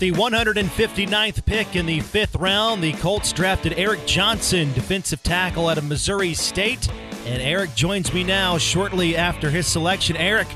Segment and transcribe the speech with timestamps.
[0.00, 5.76] the 159th pick in the fifth round, the Colts drafted Eric Johnson, defensive tackle out
[5.76, 6.88] of Missouri State.
[7.26, 10.16] And Eric joins me now shortly after his selection.
[10.16, 10.48] Eric,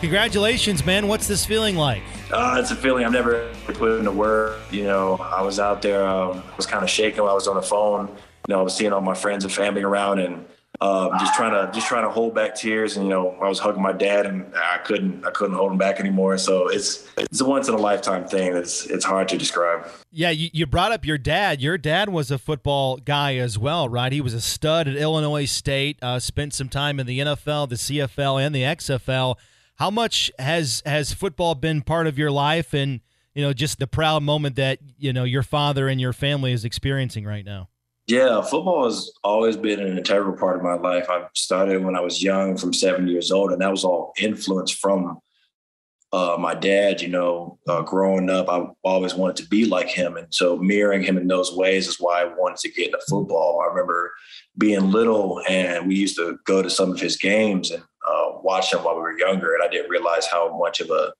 [0.00, 1.06] congratulations, man.
[1.06, 2.02] What's this feeling like?
[2.32, 4.60] Uh, it's a feeling I've never put into words.
[4.72, 7.46] You know, I was out there, um, I was kind of shaking while I was
[7.46, 8.08] on the phone.
[8.48, 10.44] You know, I was seeing all my friends and family around and
[10.80, 12.96] um, just trying to just trying to hold back tears.
[12.96, 15.78] And you know, I was hugging my dad, and I couldn't I couldn't hold him
[15.78, 16.38] back anymore.
[16.38, 18.54] So it's it's a once in a lifetime thing.
[18.54, 19.88] It's it's hard to describe.
[20.12, 21.60] Yeah, you, you brought up your dad.
[21.60, 24.12] Your dad was a football guy as well, right?
[24.12, 25.98] He was a stud at Illinois State.
[26.00, 29.36] Uh, spent some time in the NFL, the CFL, and the XFL.
[29.76, 33.00] How much has has football been part of your life, and
[33.34, 36.64] you know, just the proud moment that you know your father and your family is
[36.64, 37.68] experiencing right now?
[38.08, 41.10] Yeah, football has always been an integral part of my life.
[41.10, 44.76] I started when I was young, from seven years old, and that was all influenced
[44.76, 45.18] from
[46.14, 47.02] uh, my dad.
[47.02, 51.02] You know, uh, growing up, I always wanted to be like him, and so mirroring
[51.02, 53.60] him in those ways is why I wanted to get into football.
[53.60, 54.14] I remember
[54.56, 58.70] being little, and we used to go to some of his games and uh, watch
[58.70, 61.12] them while we were younger, and I didn't realize how much of a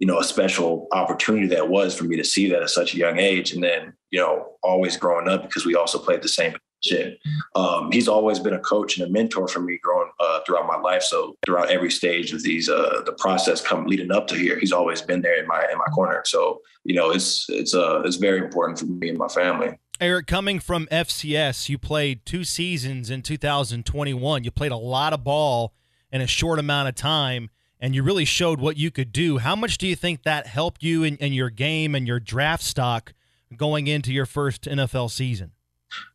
[0.00, 2.96] you know, a special opportunity that was for me to see that at such a
[2.96, 3.52] young age.
[3.52, 7.18] And then, you know, always growing up because we also played the same position.
[7.54, 10.78] Um, he's always been a coach and a mentor for me growing uh, throughout my
[10.78, 11.02] life.
[11.02, 14.72] So throughout every stage of these, uh, the process come leading up to here, he's
[14.72, 16.22] always been there in my in my corner.
[16.24, 19.78] So you know, it's it's uh it's very important for me and my family.
[20.00, 24.44] Eric, coming from FCS, you played two seasons in 2021.
[24.44, 25.74] You played a lot of ball
[26.10, 29.38] in a short amount of time and you really showed what you could do.
[29.38, 32.62] How much do you think that helped you in, in your game and your draft
[32.62, 33.14] stock
[33.56, 35.52] going into your first NFL season?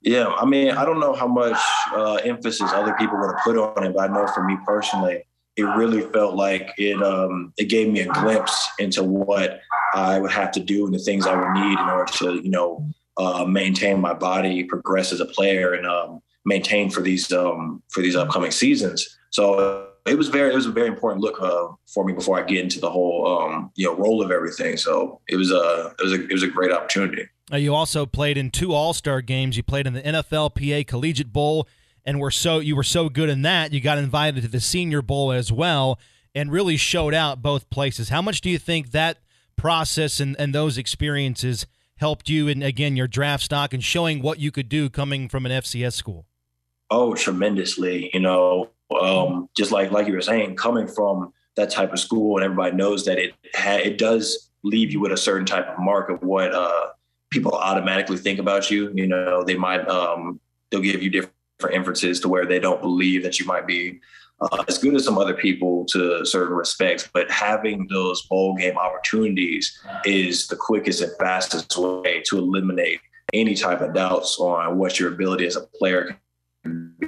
[0.01, 1.57] Yeah, I mean, I don't know how much
[1.91, 5.25] uh, emphasis other people would have put on it, but I know for me personally,
[5.57, 9.61] it really felt like it um, it gave me a glimpse into what
[9.93, 12.49] I would have to do and the things I would need in order to, you
[12.49, 12.85] know,
[13.17, 18.01] uh, maintain my body, progress as a player, and um, maintain for these um, for
[18.01, 19.17] these upcoming seasons.
[19.29, 22.43] So it was very it was a very important look uh, for me before I
[22.43, 24.77] get into the whole um, you know role of everything.
[24.77, 27.27] So it was a it was a it was a great opportunity.
[27.51, 29.57] You also played in two All Star games.
[29.57, 31.67] You played in the NFLPA Collegiate Bowl,
[32.03, 35.01] and were so you were so good in that you got invited to the Senior
[35.01, 35.99] Bowl as well,
[36.33, 38.09] and really showed out both places.
[38.09, 39.19] How much do you think that
[39.55, 41.65] process and, and those experiences
[41.97, 45.45] helped you in again your draft stock and showing what you could do coming from
[45.45, 46.27] an FCS school?
[46.91, 48.11] Oh, tremendously.
[48.13, 52.37] You know, um, just like like you were saying, coming from that type of school,
[52.37, 55.79] and everybody knows that it ha- it does leave you with a certain type of
[55.79, 56.87] mark of what uh,
[57.29, 58.91] people automatically think about you.
[58.93, 61.33] You know, they might um, they'll give you different
[61.73, 63.99] inferences to where they don't believe that you might be
[64.41, 68.77] uh, as good as some other people to certain respects, but having those bowl game
[68.77, 72.99] opportunities is the quickest and fastest way to eliminate
[73.33, 76.19] any type of doubts on what your ability as a player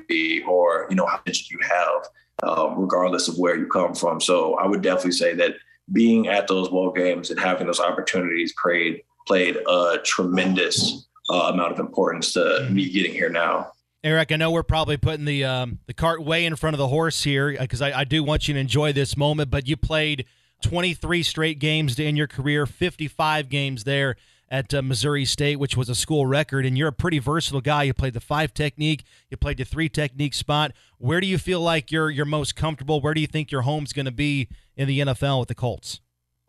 [0.08, 2.08] be or you know how much you have
[2.44, 4.22] um, regardless of where you come from.
[4.22, 5.56] So i would definitely say that
[5.92, 11.74] being at those bowl games and having those opportunities played played a tremendous uh, amount
[11.74, 13.72] of importance to me getting here now.
[14.04, 16.88] Eric, I know we're probably putting the um, the cart way in front of the
[16.88, 19.50] horse here because I, I do want you to enjoy this moment.
[19.50, 20.26] But you played
[20.62, 24.16] 23 straight games in your career, 55 games there
[24.50, 26.66] at uh, Missouri State, which was a school record.
[26.66, 27.84] And you're a pretty versatile guy.
[27.84, 30.72] You played the five technique, you played the three technique spot.
[30.98, 33.02] Where do you feel like you're you're most comfortable?
[33.02, 36.00] Where do you think your home's going to be in the NFL with the Colts?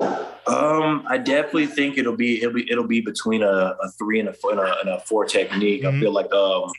[0.00, 4.28] Um, I definitely think it'll be it'll be it'll be between a, a three and
[4.28, 5.82] a, and a, and a four technique.
[5.82, 5.96] Mm-hmm.
[5.96, 6.70] I feel like um,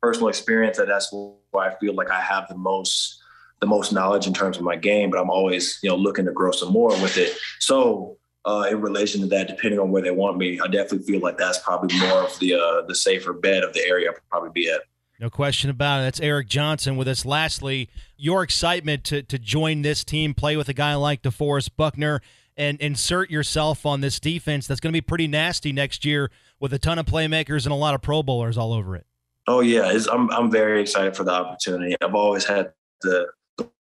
[0.00, 1.12] personal experience that that's
[1.50, 3.20] why I feel like I have the most
[3.60, 6.32] the most knowledge in terms of my game, but I'm always you know looking to
[6.32, 7.36] grow some more with it.
[7.58, 10.60] So uh, in relation to that, depending on where they want me.
[10.60, 13.84] I definitely feel like that's probably more of the uh, the safer bet of the
[13.86, 14.82] area I'll probably be at.
[15.18, 16.02] No question about it.
[16.04, 17.24] That's Eric Johnson with us.
[17.24, 22.20] Lastly, your excitement to, to join this team, play with a guy like DeForest Buckner,
[22.56, 26.30] and insert yourself on this defense that's going to be pretty nasty next year
[26.60, 29.06] with a ton of playmakers and a lot of Pro Bowlers all over it.
[29.48, 31.96] Oh yeah, I'm I'm very excited for the opportunity.
[32.02, 32.72] I've always had
[33.02, 33.28] the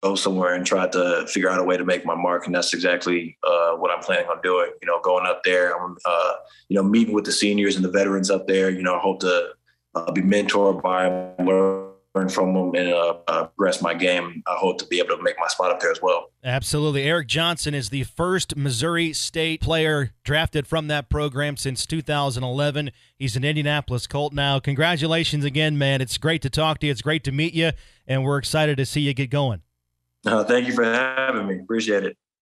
[0.01, 2.45] go somewhere and try to figure out a way to make my mark.
[2.45, 4.71] And that's exactly uh, what I'm planning on doing.
[4.81, 6.33] You know, going up there, I'm, uh,
[6.69, 8.69] you know, meeting with the seniors and the veterans up there.
[8.69, 9.49] You know, I hope to
[9.95, 11.45] uh, be mentored by them,
[12.15, 14.41] learn from them, and uh, uh, progress my game.
[14.47, 16.31] I hope to be able to make my spot up there as well.
[16.43, 17.03] Absolutely.
[17.03, 22.91] Eric Johnson is the first Missouri State player drafted from that program since 2011.
[23.17, 24.59] He's an Indianapolis Colt now.
[24.59, 25.99] Congratulations again, man.
[25.99, 26.91] It's great to talk to you.
[26.91, 27.71] It's great to meet you,
[28.07, 29.61] and we're excited to see you get going.
[30.25, 31.59] Uh, thank you for having me.
[31.59, 32.17] Appreciate it.